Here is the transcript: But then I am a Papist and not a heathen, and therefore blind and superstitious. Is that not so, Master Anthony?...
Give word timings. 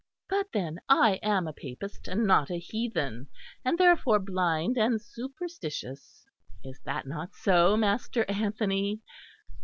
But 0.27 0.47
then 0.51 0.81
I 0.89 1.19
am 1.21 1.47
a 1.47 1.53
Papist 1.53 2.07
and 2.07 2.25
not 2.25 2.49
a 2.49 2.57
heathen, 2.57 3.27
and 3.63 3.77
therefore 3.77 4.17
blind 4.17 4.75
and 4.75 4.99
superstitious. 4.99 6.25
Is 6.63 6.79
that 6.85 7.05
not 7.05 7.35
so, 7.35 7.77
Master 7.77 8.25
Anthony?... 8.27 9.03